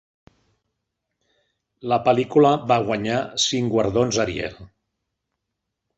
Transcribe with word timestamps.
La 1.93 1.99
pel·lícula 2.07 2.55
va 2.71 2.79
guanyar 2.89 3.19
cinc 3.47 3.73
guardons 3.77 4.23
Ariel. 4.25 4.61